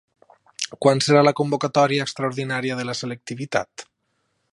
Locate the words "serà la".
1.07-1.33